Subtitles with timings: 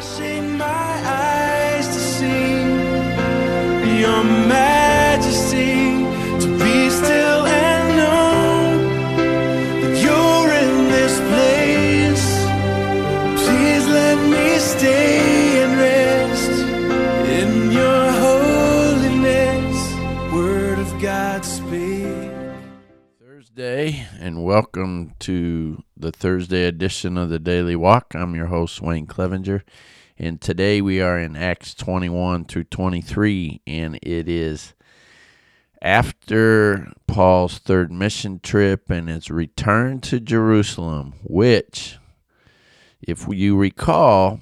[0.00, 2.52] flashing my eyes to see
[4.00, 5.74] your majesty,
[6.40, 8.78] to be still and know
[9.82, 12.26] that you're in this place.
[13.44, 15.20] Please let me stay.
[23.18, 28.14] Thursday, and welcome to the Thursday edition of the Daily Walk.
[28.14, 29.62] I'm your host, Wayne Clevenger,
[30.18, 34.72] and today we are in Acts 21 through 23, and it is
[35.82, 41.98] after Paul's third mission trip and his return to Jerusalem, which,
[43.02, 44.40] if you recall,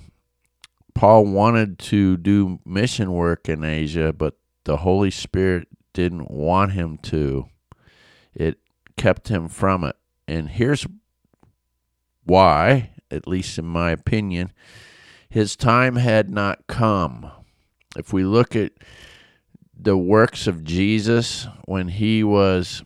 [0.95, 6.99] Paul wanted to do mission work in Asia, but the Holy Spirit didn't want him
[6.99, 7.49] to.
[8.33, 8.59] It
[8.97, 9.97] kept him from it.
[10.29, 10.87] And here's
[12.29, 14.53] why, at least in my opinion,
[15.31, 17.31] his time had not come.
[17.97, 18.73] If we look at
[19.75, 22.83] the works of Jesus when he was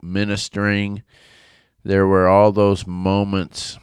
[0.00, 1.02] ministering,
[1.84, 3.78] there were all those moments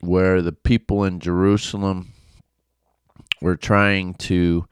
[0.00, 2.12] where the people in Jerusalem
[3.40, 4.66] were trying to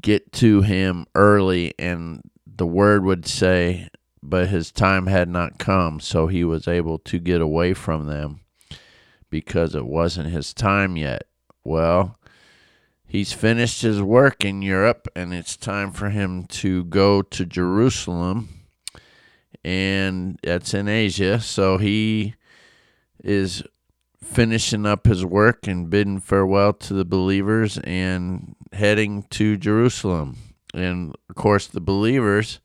[0.00, 3.88] get to him early, and the word would say,
[4.24, 8.40] but his time had not come, so he was able to get away from them
[9.28, 11.24] because it wasn't his time yet.
[11.62, 12.18] Well,
[13.06, 18.48] he's finished his work in Europe, and it's time for him to go to Jerusalem,
[19.62, 21.38] and that's in Asia.
[21.40, 22.34] So he
[23.22, 23.62] is
[24.22, 30.38] finishing up his work and bidding farewell to the believers and heading to Jerusalem.
[30.72, 32.60] And of course, the believers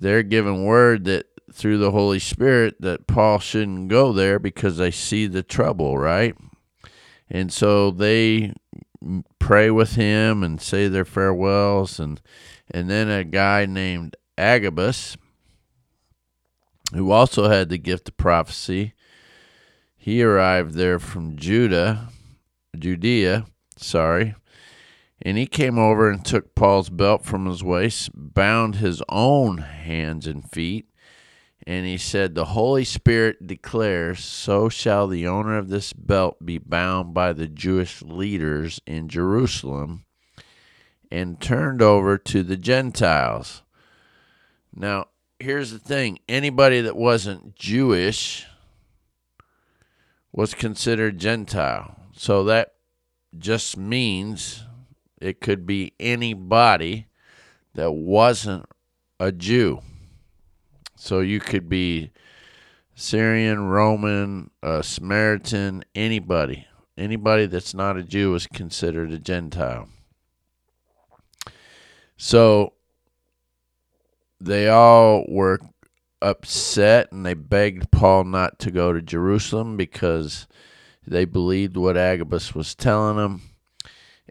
[0.00, 4.90] they're given word that through the Holy Spirit that Paul shouldn't go there because they
[4.90, 6.34] see the trouble, right?
[7.28, 8.54] And so they
[9.38, 12.20] pray with him and say their farewells and
[12.70, 15.16] and then a guy named Agabus
[16.94, 18.92] who also had the gift of prophecy
[19.96, 22.10] he arrived there from Judah
[22.78, 23.46] Judea
[23.76, 24.34] sorry
[25.22, 30.26] and he came over and took Paul's belt from his waist, bound his own hands
[30.26, 30.86] and feet,
[31.66, 36.58] and he said, The Holy Spirit declares, So shall the owner of this belt be
[36.58, 40.04] bound by the Jewish leaders in Jerusalem
[41.10, 43.62] and turned over to the Gentiles.
[44.74, 45.06] Now,
[45.38, 48.46] here's the thing anybody that wasn't Jewish
[50.32, 51.96] was considered Gentile.
[52.12, 52.74] So that
[53.36, 54.64] just means
[55.20, 57.06] it could be anybody
[57.74, 58.66] that wasn't
[59.18, 59.80] a Jew.
[60.96, 62.10] So you could be
[62.94, 66.66] Syrian, Roman, uh, Samaritan, anybody.
[66.96, 69.88] Anybody that's not a Jew is considered a Gentile.
[72.16, 72.74] So
[74.40, 75.60] they all were
[76.20, 80.46] upset and they begged Paul not to go to Jerusalem because
[81.06, 83.42] they believed what Agabus was telling them.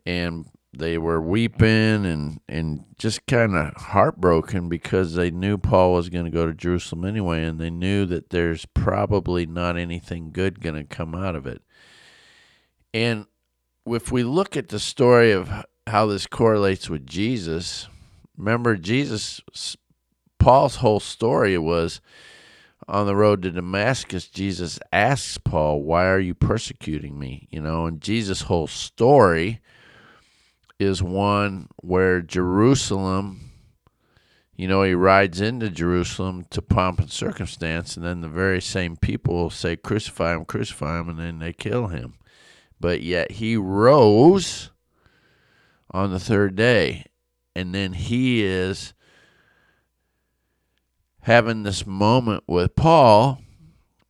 [0.06, 6.09] And they were weeping and and just kind of heartbroken because they knew Paul was
[6.09, 10.62] going to go to Jerusalem anyway and they knew that there's probably not anything good
[10.62, 11.62] going to come out of it.
[12.94, 13.25] And
[13.85, 15.50] if we look at the story of
[15.88, 17.88] how this correlates with Jesus,
[18.38, 19.41] remember Jesus
[20.38, 22.00] Paul's whole story was
[22.88, 27.86] on the road to Damascus, Jesus asks Paul, "Why are you persecuting me?" You know,
[27.86, 29.59] and Jesus' whole story
[30.79, 33.51] is one where Jerusalem,
[34.56, 38.95] you know, he rides into Jerusalem to pomp and circumstance, and then the very same
[38.95, 42.16] people say, Crucify him, crucify him, and then they kill him.
[42.79, 44.72] But yet he rose
[45.91, 47.06] on the third day,
[47.56, 48.94] and then he is
[51.22, 53.42] having this moment with Paul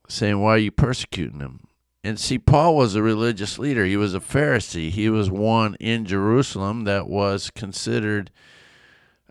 [0.07, 1.61] saying, Why are you persecuting him?
[2.03, 3.85] And see, Paul was a religious leader.
[3.85, 4.89] He was a Pharisee.
[4.89, 8.31] He was one in Jerusalem that was considered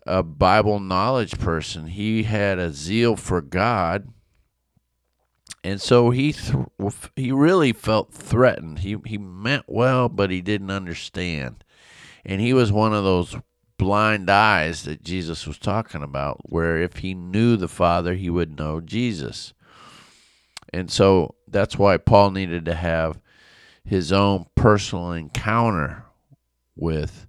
[0.05, 1.87] a Bible knowledge person.
[1.87, 4.09] He had a zeal for God.
[5.63, 6.55] And so he th-
[7.15, 8.79] he really felt threatened.
[8.79, 11.63] He he meant well, but he didn't understand.
[12.23, 13.35] And he was one of those
[13.77, 18.57] blind eyes that Jesus was talking about, where if he knew the Father, he would
[18.57, 19.53] know Jesus.
[20.73, 23.19] And so that's why Paul needed to have
[23.83, 26.05] his own personal encounter
[26.75, 27.27] with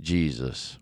[0.00, 0.78] Jesus.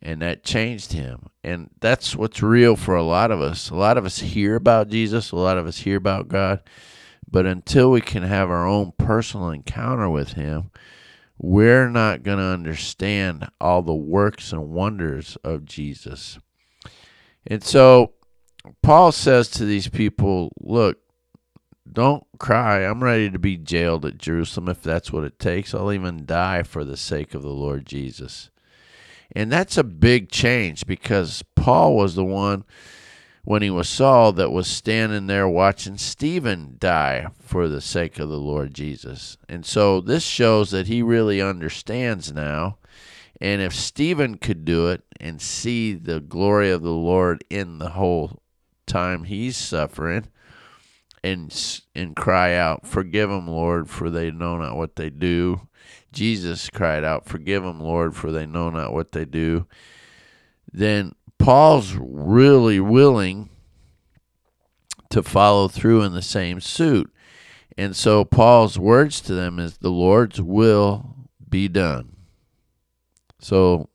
[0.00, 1.28] And that changed him.
[1.44, 3.70] And that's what's real for a lot of us.
[3.70, 6.60] A lot of us hear about Jesus, a lot of us hear about God,
[7.32, 10.70] But until we can have our own personal encounter with Him,
[11.38, 16.38] we're not going to understand all the works and wonders of Jesus.
[17.46, 18.12] And so
[18.82, 20.98] Paul says to these people, look,
[21.90, 22.80] don't cry.
[22.80, 25.74] I'm ready to be jailed at Jerusalem if that's what it takes.
[25.74, 28.50] I'll even die for the sake of the Lord Jesus.
[29.34, 32.64] And that's a big change because Paul was the one
[33.44, 38.28] when he was Saul that was standing there watching Stephen die for the sake of
[38.28, 39.36] the Lord Jesus.
[39.48, 42.78] And so this shows that he really understands now.
[43.40, 47.90] And if Stephen could do it and see the glory of the Lord in the
[47.90, 48.41] whole
[48.92, 50.28] time he's suffering
[51.24, 55.68] and and cry out, "Forgive them, Lord, for they know not what they do."
[56.12, 59.66] Jesus cried out, "Forgive them, Lord, for they know not what they do."
[60.72, 63.48] Then Paul's really willing
[65.10, 67.12] to follow through in the same suit.
[67.76, 72.16] And so Paul's words to them is the Lord's will be done.
[73.38, 73.88] So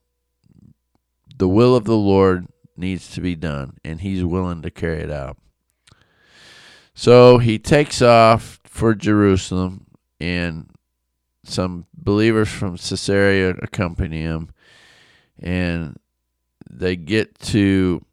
[1.37, 5.11] the will of the Lord needs to be done, and he's willing to carry it
[5.11, 5.37] out.
[6.93, 9.85] So he takes off for Jerusalem,
[10.19, 10.69] and
[11.43, 14.49] some believers from Caesarea accompany him,
[15.39, 15.97] and
[16.69, 18.03] they get to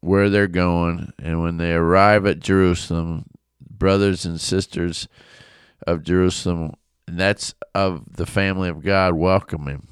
[0.00, 3.26] where they're going, and when they arrive at Jerusalem,
[3.60, 5.08] brothers and sisters
[5.86, 6.74] of Jerusalem,
[7.06, 9.88] and that's of the family of God, welcome him.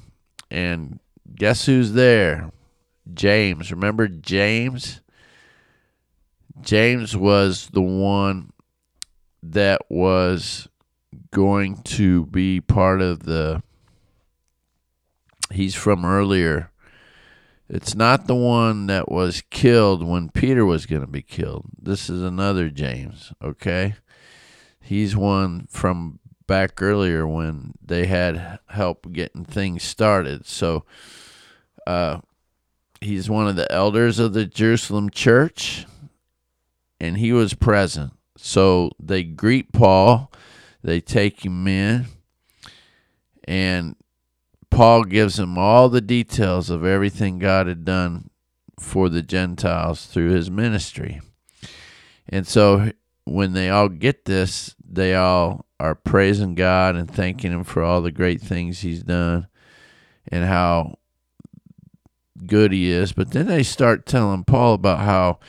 [0.49, 0.99] And
[1.35, 2.51] guess who's there?
[3.13, 3.71] James.
[3.71, 5.01] Remember James?
[6.61, 8.51] James was the one
[9.41, 10.67] that was
[11.31, 13.63] going to be part of the.
[15.51, 16.71] He's from earlier.
[17.69, 21.65] It's not the one that was killed when Peter was going to be killed.
[21.79, 23.95] This is another James, okay?
[24.81, 30.47] He's one from back earlier when they had help getting things started.
[30.47, 30.83] So,
[31.85, 32.21] uh,
[33.01, 35.85] he's one of the elders of the Jerusalem church,
[36.99, 38.13] and he was present.
[38.37, 40.31] So they greet Paul,
[40.83, 42.05] they take him in,
[43.43, 43.95] and
[44.69, 48.29] Paul gives him all the details of everything God had done
[48.79, 51.21] for the Gentiles through his ministry.
[52.29, 52.91] And so
[53.25, 58.01] when they all get this, they all are praising God and thanking him for all
[58.01, 59.47] the great things he's done
[60.27, 60.98] and how
[62.45, 63.11] good he is.
[63.11, 65.39] But then they start telling Paul about how,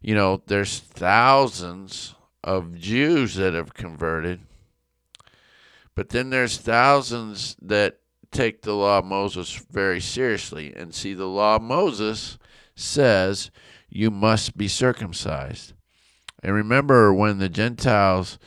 [0.00, 4.40] you know, there's thousands of Jews that have converted,
[5.94, 7.98] but then there's thousands that
[8.30, 10.72] take the law of Moses very seriously.
[10.74, 12.38] And see, the law of Moses
[12.74, 13.50] says
[13.88, 15.74] you must be circumcised.
[16.42, 18.38] And remember when the Gentiles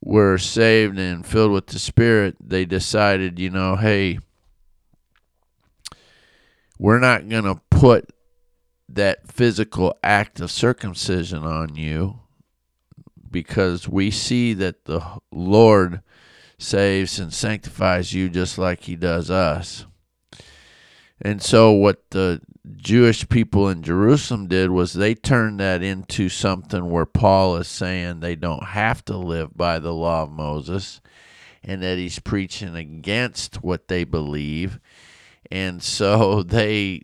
[0.00, 4.18] were saved and filled with the Spirit, they decided, you know, hey,
[6.78, 8.10] we're not going to put
[8.88, 12.20] that physical act of circumcision on you
[13.30, 16.00] because we see that the Lord
[16.58, 19.86] saves and sanctifies you just like he does us.
[21.20, 22.40] And so, what the
[22.76, 28.20] Jewish people in Jerusalem did was they turned that into something where Paul is saying
[28.20, 31.00] they don't have to live by the law of Moses
[31.62, 34.78] and that he's preaching against what they believe
[35.50, 37.02] and so they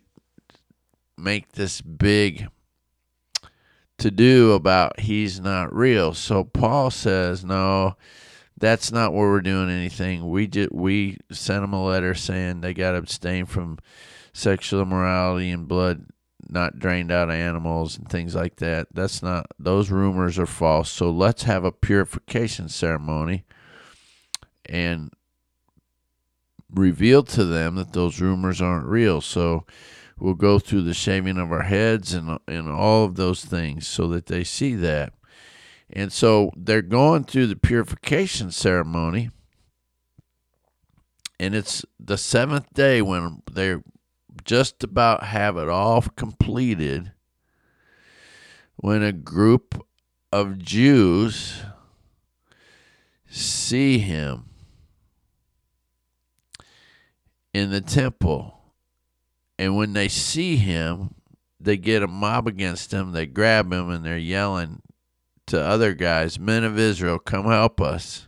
[1.17, 2.47] make this big
[3.97, 6.13] to do about he's not real.
[6.13, 7.95] So Paul says, no,
[8.57, 10.29] that's not where we're doing anything.
[10.29, 13.79] We just we sent them a letter saying they got to abstain from
[14.33, 16.05] sexual immorality and blood
[16.49, 18.87] not drained out of animals and things like that.
[18.93, 20.89] That's not those rumors are false.
[20.89, 23.45] So let's have a purification ceremony
[24.65, 25.11] and
[26.73, 29.21] revealed to them that those rumors aren't real.
[29.21, 29.65] So
[30.19, 34.07] we'll go through the shaving of our heads and and all of those things so
[34.07, 35.13] that they see that.
[35.89, 39.29] And so they're going through the purification ceremony.
[41.39, 43.83] And it's the seventh day when they're
[44.45, 47.11] just about have it all completed
[48.77, 49.85] when a group
[50.31, 51.61] of Jews
[53.27, 54.50] see him
[57.53, 58.57] in the temple.
[59.57, 61.15] And when they see him,
[61.59, 63.11] they get a mob against him.
[63.11, 64.81] They grab him and they're yelling
[65.47, 68.27] to other guys, Men of Israel, come help us.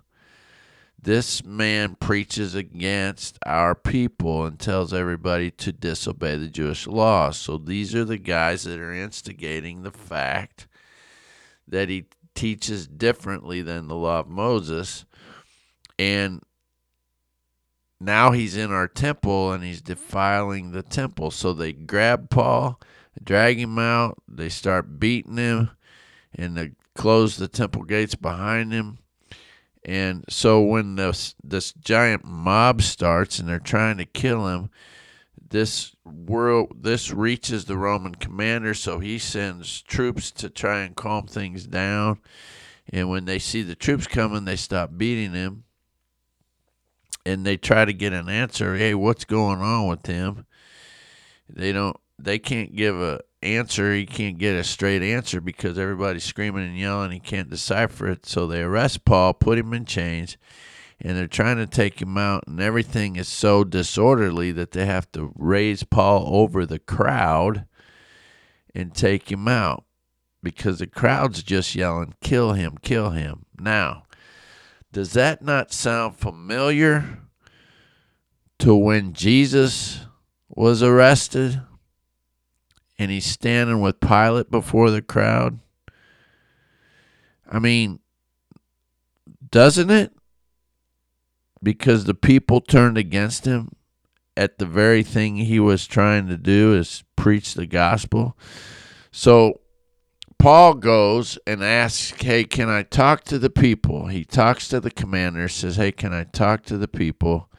[1.01, 7.31] This man preaches against our people and tells everybody to disobey the Jewish law.
[7.31, 10.67] So these are the guys that are instigating the fact
[11.67, 15.05] that he teaches differently than the law of Moses.
[15.99, 16.41] And
[17.99, 21.31] now he's in our temple and he's defiling the temple.
[21.31, 22.79] So they grab Paul,
[23.23, 25.69] drag him out, they start beating him,
[26.33, 28.99] and they close the temple gates behind him.
[29.85, 34.69] And so when this this giant mob starts and they're trying to kill him,
[35.49, 41.27] this world this reaches the Roman commander, so he sends troops to try and calm
[41.27, 42.19] things down.
[42.91, 45.63] And when they see the troops coming, they stop beating him.
[47.25, 48.75] And they try to get an answer.
[48.75, 50.45] Hey, what's going on with him?
[51.49, 51.95] They don't.
[52.19, 53.93] They can't give a answer.
[53.93, 57.11] He can't get a straight answer because everybody's screaming and yelling.
[57.11, 58.25] He can't decipher it.
[58.25, 60.37] So they arrest Paul, put him in chains,
[60.99, 62.45] and they're trying to take him out.
[62.47, 67.65] And everything is so disorderly that they have to raise Paul over the crowd
[68.73, 69.85] and take him out
[70.41, 73.45] because the crowd's just yelling, kill him, kill him.
[73.57, 74.02] Now,
[74.93, 77.17] does that not sound familiar
[78.59, 80.05] to when Jesus
[80.47, 81.59] was arrested
[82.99, 85.59] and he's standing with Pilate before the crowd?
[87.51, 87.99] I mean,
[89.49, 90.13] doesn't it?
[91.63, 93.71] Because the people turned against him
[94.37, 98.37] at the very thing he was trying to do is preach the gospel.
[99.11, 99.61] So
[100.37, 104.07] Paul goes and asks, Hey, can I talk to the people?
[104.07, 107.49] He talks to the commander, says, Hey, can I talk to the people?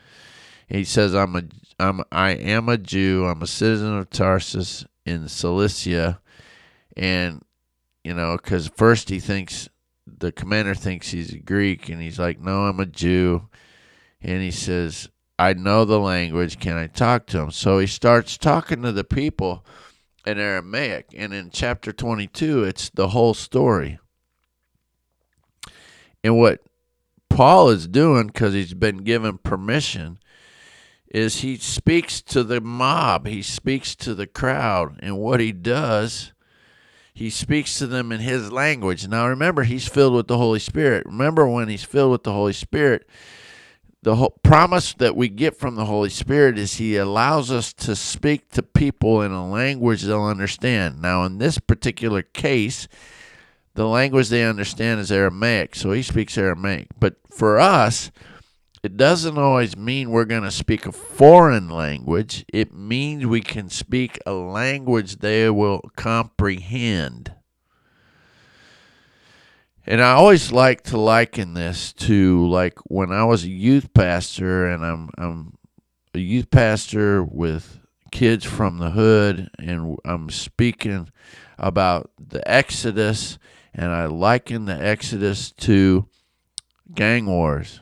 [0.66, 1.42] He says, I'm a
[1.78, 6.20] I'm I am a Jew, I'm a citizen of Tarsus in Cilicia.
[6.96, 7.42] And,
[8.04, 9.68] you know, because first he thinks
[10.06, 13.48] the commander thinks he's a Greek and he's like, No, I'm a Jew.
[14.20, 17.50] And he says, I know the language, can I talk to him?
[17.50, 19.66] So he starts talking to the people
[20.26, 21.06] in Aramaic.
[21.16, 23.98] And in chapter 22, it's the whole story.
[26.22, 26.60] And what
[27.28, 30.18] Paul is doing, because he's been given permission,
[31.08, 34.98] is he speaks to the mob, he speaks to the crowd.
[35.00, 36.32] And what he does,
[37.12, 39.06] he speaks to them in his language.
[39.06, 41.06] Now remember, he's filled with the Holy Spirit.
[41.06, 43.06] Remember, when he's filled with the Holy Spirit,
[44.04, 47.96] the whole promise that we get from the Holy Spirit is He allows us to
[47.96, 51.00] speak to people in a language they'll understand.
[51.00, 52.86] Now, in this particular case,
[53.74, 56.88] the language they understand is Aramaic, so He speaks Aramaic.
[57.00, 58.10] But for us,
[58.82, 62.44] it doesn't always mean we're going to speak a foreign language.
[62.52, 67.32] It means we can speak a language they will comprehend.
[69.86, 74.66] And I always like to liken this to like when I was a youth pastor
[74.66, 75.58] and I'm I'm
[76.14, 81.10] a youth pastor with kids from the hood and I'm speaking
[81.58, 83.38] about the Exodus
[83.74, 86.08] and I liken the Exodus to
[86.94, 87.80] gang wars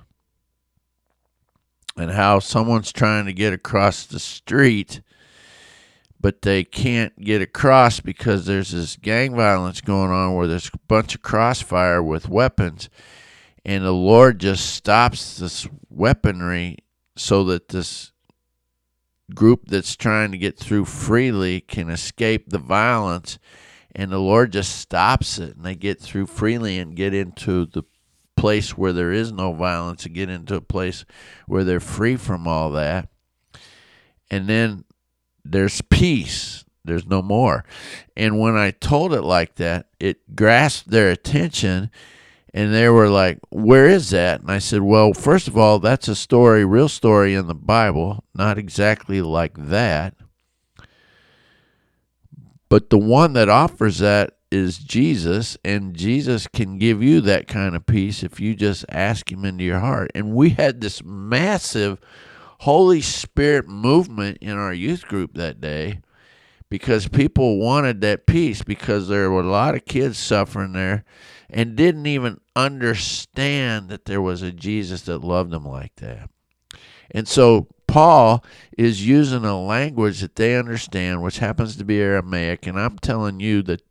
[1.96, 5.02] and how someone's trying to get across the street
[6.22, 10.78] but they can't get across because there's this gang violence going on where there's a
[10.88, 12.88] bunch of crossfire with weapons
[13.64, 16.78] and the lord just stops this weaponry
[17.16, 18.12] so that this
[19.34, 23.38] group that's trying to get through freely can escape the violence
[23.94, 27.82] and the lord just stops it and they get through freely and get into the
[28.42, 31.04] place where there is no violence and get into a place
[31.46, 33.08] where they're free from all that.
[34.32, 34.84] And then
[35.44, 36.64] there's peace.
[36.84, 37.64] There's no more.
[38.16, 41.90] And when I told it like that, it grasped their attention
[42.54, 44.42] and they were like, Where is that?
[44.42, 48.24] And I said, Well, first of all, that's a story, real story in the Bible,
[48.34, 50.14] not exactly like that.
[52.68, 57.74] But the one that offers that is Jesus, and Jesus can give you that kind
[57.74, 60.10] of peace if you just ask Him into your heart.
[60.14, 61.98] And we had this massive
[62.62, 65.98] Holy Spirit movement in our youth group that day
[66.70, 71.02] because people wanted that peace because there were a lot of kids suffering there
[71.50, 76.30] and didn't even understand that there was a Jesus that loved them like that.
[77.10, 78.42] And so Paul
[78.78, 82.66] is using a language that they understand, which happens to be Aramaic.
[82.66, 83.82] And I'm telling you that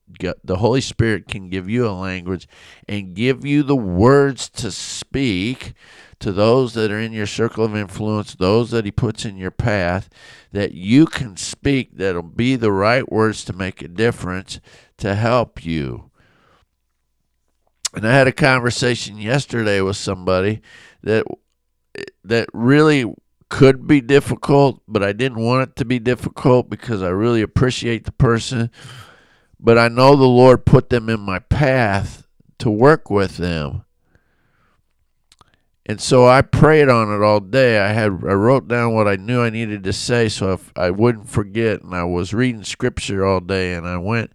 [0.43, 2.47] the Holy Spirit can give you a language
[2.89, 5.73] and give you the words to speak
[6.17, 9.51] to those that are in your circle of influence, those that He puts in your
[9.51, 10.09] path,
[10.51, 14.59] that you can speak that'll be the right words to make a difference
[14.97, 16.09] to help you.
[17.93, 20.63] And I had a conversation yesterday with somebody
[21.03, 21.23] that
[22.23, 23.05] that really
[23.51, 28.05] could be difficult, but I didn't want it to be difficult because I really appreciate
[28.05, 28.71] the person.
[29.59, 32.25] But I know the Lord put them in my path
[32.59, 33.83] to work with them.
[35.85, 37.77] And so I prayed on it all day.
[37.77, 40.89] I had I wrote down what I knew I needed to say so if I
[40.89, 44.31] wouldn't forget and I was reading scripture all day and I went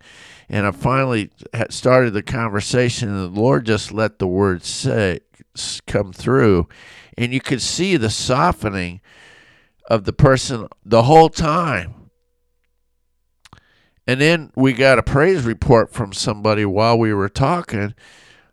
[0.49, 1.31] and I finally
[1.71, 5.21] started the conversation and the Lord just let the words say
[5.87, 6.69] come through
[7.19, 9.01] and you could see the softening
[9.89, 12.11] of the person the whole time.
[14.07, 17.95] And then we got a praise report from somebody while we were talking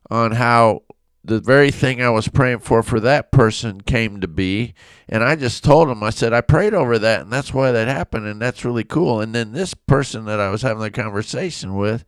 [0.09, 0.81] on how
[1.25, 4.73] the very thing I was praying for for that person came to be.
[5.07, 7.87] And I just told him, I said, I prayed over that, and that's why that
[7.87, 9.21] happened, and that's really cool.
[9.21, 12.03] And then this person that I was having the conversation with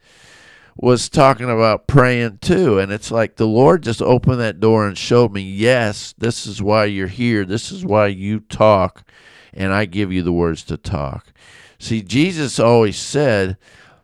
[0.75, 2.79] was talking about praying too.
[2.79, 6.61] And it's like the Lord just opened that door and showed me, yes, this is
[6.61, 7.45] why you're here.
[7.45, 9.09] This is why you talk,
[9.53, 11.31] and I give you the words to talk.
[11.79, 13.57] See, Jesus always said,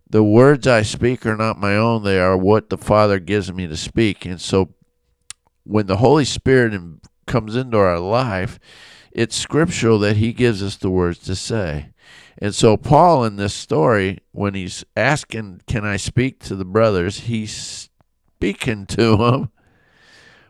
[0.09, 3.67] the words I speak are not my own, they are what the Father gives me
[3.67, 4.25] to speak.
[4.25, 4.73] And so
[5.63, 6.79] when the Holy Spirit
[7.27, 8.59] comes into our life,
[9.11, 11.91] it's scriptural that he gives us the words to say.
[12.37, 17.21] And so, Paul, in this story, when he's asking, Can I speak to the brothers?
[17.21, 17.89] he's
[18.41, 19.51] speaking to them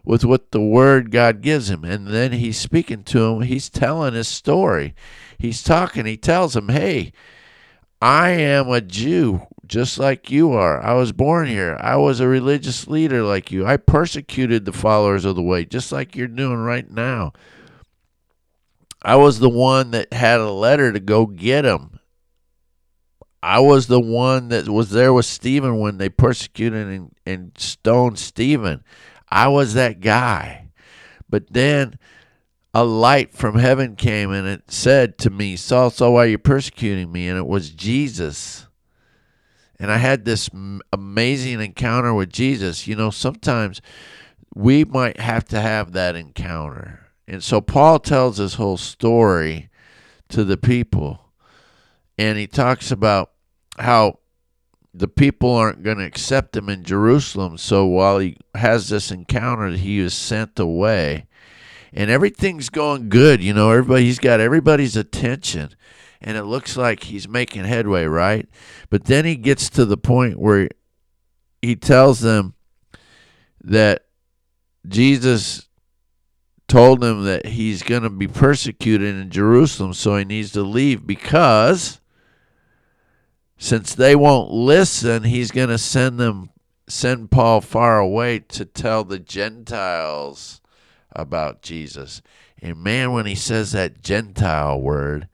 [0.04, 1.84] with what the word God gives him.
[1.84, 4.96] And then he's speaking to them, he's telling his story.
[5.38, 7.12] He's talking, he tells them, Hey,
[8.02, 10.84] I am a Jew just like you are.
[10.84, 11.78] I was born here.
[11.80, 13.66] I was a religious leader like you.
[13.66, 17.32] I persecuted the followers of the way, just like you're doing right now.
[19.02, 22.02] I was the one that had a letter to go get them.
[23.42, 28.20] I was the one that was there with Stephen when they persecuted and, and stoned
[28.20, 28.84] Stephen.
[29.30, 30.68] I was that guy.
[31.30, 31.98] But then
[32.74, 36.38] a light from heaven came and it said to me, Saul, Saul, why are you
[36.38, 37.30] persecuting me?
[37.30, 38.68] And it was Jesus
[39.82, 40.48] and I had this
[40.94, 42.86] amazing encounter with Jesus.
[42.86, 43.82] You know, sometimes
[44.54, 47.08] we might have to have that encounter.
[47.28, 49.72] And so Paul tells this whole story
[50.30, 51.32] to the people.
[52.16, 53.32] And he talks about
[53.80, 54.20] how
[54.94, 57.58] the people aren't going to accept him in Jerusalem.
[57.58, 61.26] So while he has this encounter, he is sent away.
[61.92, 63.42] And everything's going good.
[63.42, 65.74] You know, everybody, he's got everybody's attention
[66.22, 68.48] and it looks like he's making headway, right?
[68.90, 70.70] But then he gets to the point where
[71.62, 72.54] he tells them
[73.64, 74.06] that
[74.88, 75.68] Jesus
[76.68, 81.06] told him that he's going to be persecuted in Jerusalem, so he needs to leave
[81.06, 82.00] because
[83.58, 86.50] since they won't listen, he's going to send them
[86.88, 90.62] send Paul far away to tell the Gentiles
[91.14, 92.22] about Jesus.
[92.62, 95.28] And man, when he says that Gentile word,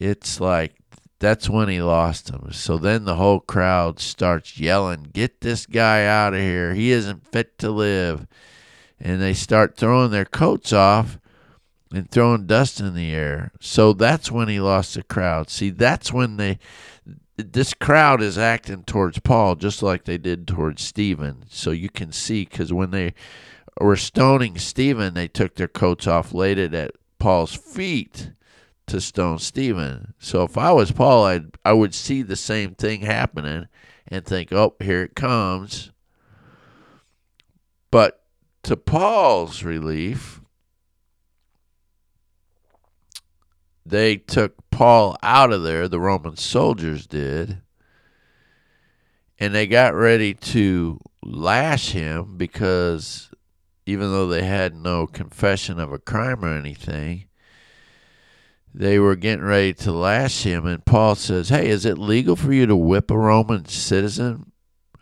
[0.00, 0.74] it's like
[1.18, 2.52] that's when he lost him.
[2.52, 6.74] So then the whole crowd starts yelling, Get this guy out of here.
[6.74, 8.26] He isn't fit to live.
[9.00, 11.18] And they start throwing their coats off
[11.92, 13.52] and throwing dust in the air.
[13.60, 15.48] So that's when he lost the crowd.
[15.50, 16.58] See, that's when they
[17.36, 21.44] this crowd is acting towards Paul just like they did towards Stephen.
[21.48, 23.14] So you can see because when they
[23.80, 28.30] were stoning Stephen, they took their coats off, laid it at Paul's feet
[28.86, 30.14] to stone Stephen.
[30.18, 33.68] So if I was Paul, I'd, I would see the same thing happening
[34.08, 35.90] and think, oh, here it comes.
[37.90, 38.22] But
[38.64, 40.40] to Paul's relief,
[43.86, 47.60] they took Paul out of there, the Roman soldiers did,
[49.38, 53.30] and they got ready to lash him because
[53.86, 57.26] even though they had no confession of a crime or anything,
[58.74, 62.52] they were getting ready to lash him, and Paul says, Hey, is it legal for
[62.52, 64.50] you to whip a Roman citizen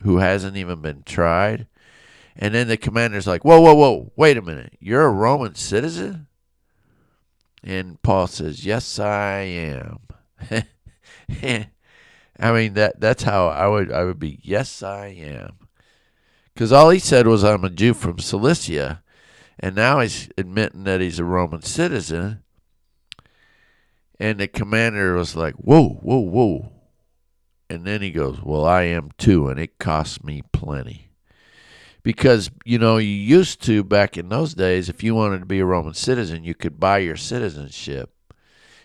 [0.02, 1.66] who hasn't even been tried?
[2.37, 4.76] And then the commander's like, Whoa, whoa, whoa, wait a minute.
[4.78, 6.26] You're a Roman citizen?
[7.64, 10.00] And Paul says, Yes, I am.
[12.38, 15.68] I mean that that's how I would I would be, Yes, I am.
[16.52, 19.02] Because all he said was I'm a Jew from Cilicia,
[19.58, 22.42] and now he's admitting that he's a Roman citizen.
[24.22, 26.70] And the commander was like, whoa, whoa, whoa.
[27.68, 31.11] And then he goes, well, I am too, and it costs me plenty.
[32.04, 35.58] Because, you know, you used to, back in those days, if you wanted to be
[35.58, 38.14] a Roman citizen, you could buy your citizenship.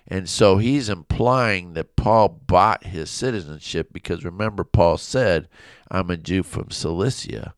[0.08, 5.50] And so he's implying that Paul bought his citizenship because remember, Paul said,
[5.92, 7.54] I'm a Jew from Cilicia.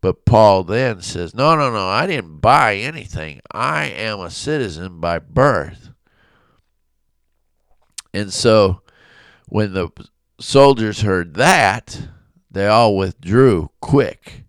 [0.00, 3.40] But Paul then says, No, no, no, I didn't buy anything.
[3.50, 5.90] I am a citizen by birth.
[8.16, 8.80] And so
[9.46, 9.90] when the
[10.40, 12.08] soldiers heard that,
[12.50, 14.44] they all withdrew quick.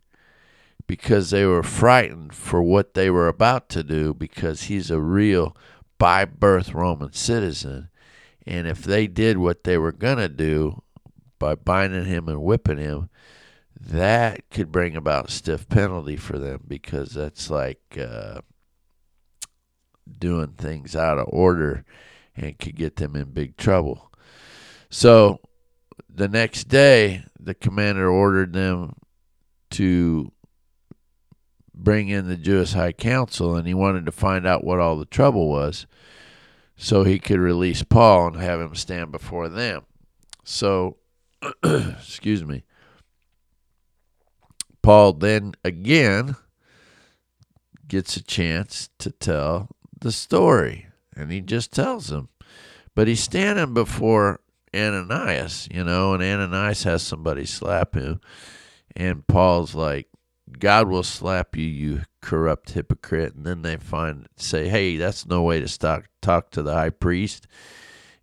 [0.87, 5.55] because they were frightened for what they were about to do because he's a real
[5.97, 7.89] by birth Roman citizen.
[8.45, 10.81] And if they did what they were going to do
[11.39, 13.09] by binding him and whipping him,
[13.79, 18.39] that could bring about stiff penalty for them because that's like uh,
[20.17, 21.83] doing things out of order
[22.37, 24.11] and could get them in big trouble.
[24.89, 25.39] So
[26.09, 28.95] the next day, the commander ordered them
[29.71, 30.31] to
[31.73, 35.05] bring in the Jewish High Council, and he wanted to find out what all the
[35.05, 35.85] trouble was
[36.77, 39.83] so he could release Paul and have him stand before them.
[40.43, 40.97] So,
[41.63, 42.63] excuse me.
[44.81, 46.35] Paul then again
[47.87, 49.69] gets a chance to tell
[49.99, 50.86] the story,
[51.17, 52.29] and he just tells them.
[52.95, 54.39] But he's standing before
[54.75, 58.21] Ananias, you know, and Ananias has somebody slap him,
[58.95, 60.07] and Paul's like,
[60.59, 63.35] God will slap you, you corrupt hypocrite.
[63.35, 66.89] And then they find say, Hey, that's no way to talk talk to the high
[66.89, 67.47] priest.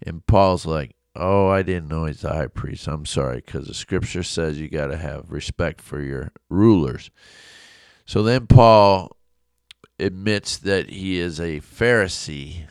[0.03, 2.89] And Paul's like, Oh, I didn't know he's the high priest.
[2.89, 7.11] I'm sorry, because the scripture says you got to have respect for your rulers.
[8.05, 9.17] So then Paul
[9.99, 12.67] admits that he is a Pharisee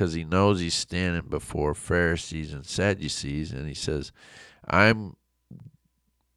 [0.00, 4.12] because he knows he's standing before Pharisees and Sadducees, and he says,
[4.66, 5.14] I'm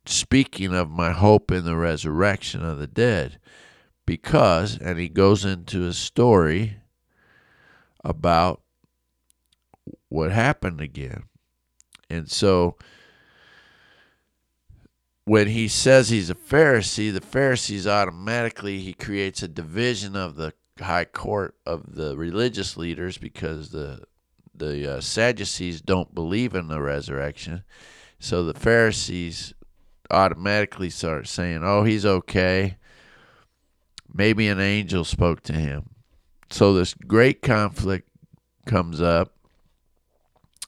[0.06, 3.40] speaking of my hope in the resurrection of the dead
[4.06, 6.76] because, and he goes into a story
[8.04, 8.62] about
[10.10, 11.24] what happened again.
[12.10, 12.76] And so
[15.24, 20.54] when he says he's a Pharisee, the Pharisees automatically he creates a division of the
[20.80, 24.04] high court of the religious leaders because the
[24.56, 27.64] the uh, Sadducees don't believe in the resurrection.
[28.20, 29.54] So the Pharisees
[30.12, 32.78] automatically start saying, "Oh, he's okay."
[34.14, 35.90] Maybe an angel spoke to him.
[36.52, 38.08] So this great conflict
[38.68, 39.34] comes up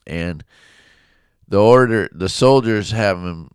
[0.06, 0.44] and
[1.48, 3.50] the order the soldiers have him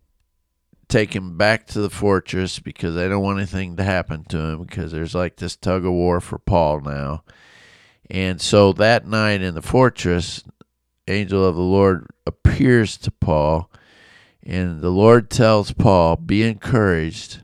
[0.92, 4.62] take him back to the fortress because they don't want anything to happen to him
[4.62, 7.24] because there's like this tug of war for Paul now.
[8.10, 10.44] And so that night in the fortress,
[11.08, 13.70] angel of the Lord appears to Paul
[14.44, 17.42] and the Lord tells Paul, Be encouraged,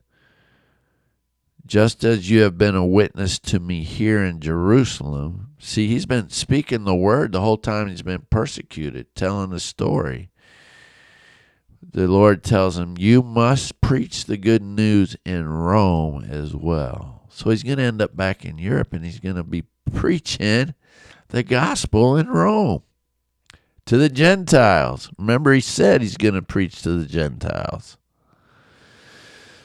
[1.64, 5.52] just as you have been a witness to me here in Jerusalem.
[5.58, 10.30] See, he's been speaking the word the whole time he's been persecuted, telling the story.
[11.82, 17.22] The Lord tells him, You must preach the good news in Rome as well.
[17.30, 20.74] So he's going to end up back in Europe and he's going to be preaching
[21.28, 22.82] the gospel in Rome
[23.86, 25.10] to the Gentiles.
[25.18, 27.96] Remember, he said he's going to preach to the Gentiles.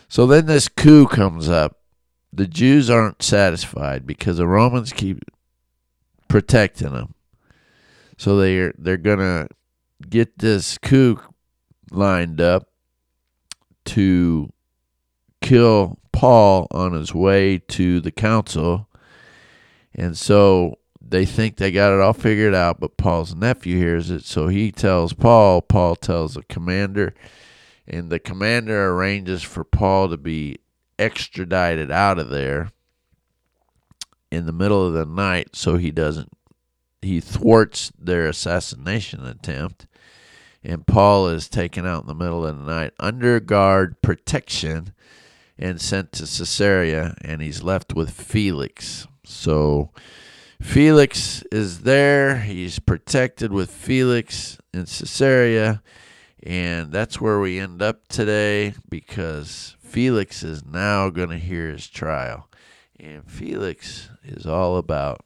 [0.08, 1.80] So then this coup comes up.
[2.32, 5.19] The Jews aren't satisfied because the Romans keep
[6.28, 7.15] protecting them.
[8.17, 9.47] So they're they're gonna
[10.08, 11.19] get this coup
[11.93, 12.69] lined up
[13.86, 14.51] to
[15.41, 18.88] kill Paul on his way to the council.
[19.93, 24.23] And so they think they got it all figured out, but Paul's nephew hears it,
[24.23, 25.62] so he tells Paul.
[25.62, 27.13] Paul tells the commander,
[27.88, 30.58] and the commander arranges for Paul to be
[30.97, 32.71] extradited out of there
[34.32, 36.32] in the middle of the night so he doesn't
[37.01, 39.86] he thwarts their assassination attempt
[40.63, 44.93] and Paul is taken out in the middle of the night under guard protection
[45.58, 49.91] and sent to Caesarea and he's left with Felix so
[50.63, 52.39] Felix is there.
[52.39, 55.84] He's protected with Felix in Caesarea.
[56.41, 61.88] And that's where we end up today because Felix is now going to hear his
[61.88, 62.49] trial.
[62.99, 65.26] And Felix is all about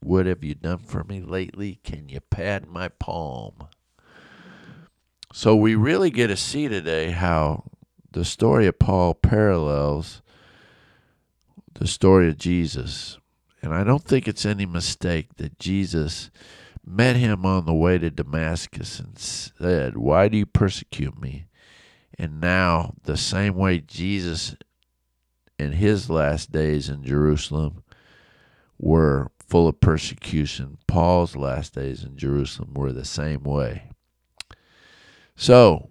[0.00, 1.80] what have you done for me lately?
[1.84, 3.68] Can you pad my palm?
[5.36, 7.64] So we really get to see today how
[8.12, 10.22] the story of Paul parallels
[11.74, 13.18] the story of Jesus.
[13.60, 16.30] And I don't think it's any mistake that Jesus
[16.86, 21.46] met him on the way to Damascus and said, Why do you persecute me?
[22.16, 24.54] And now, the same way Jesus
[25.58, 27.82] in his last days in Jerusalem
[28.78, 33.90] were full of persecution, Paul's last days in Jerusalem were the same way.
[35.36, 35.88] So,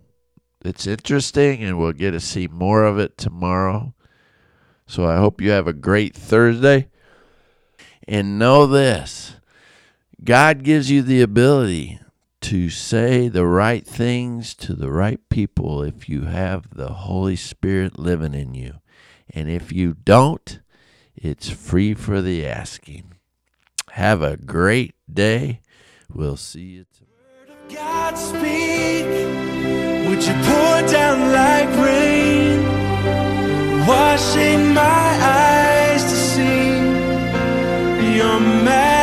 [0.63, 3.93] it's interesting, and we'll get to see more of it tomorrow.
[4.87, 6.89] So, I hope you have a great Thursday.
[8.07, 9.37] And know this
[10.23, 11.99] God gives you the ability
[12.41, 17.97] to say the right things to the right people if you have the Holy Spirit
[17.97, 18.75] living in you.
[19.29, 20.59] And if you don't,
[21.15, 23.13] it's free for the asking.
[23.91, 25.61] Have a great day.
[26.11, 27.73] We'll see you tomorrow
[30.27, 32.63] you pour down like rain,
[33.85, 39.02] washing my eyes to see your magic.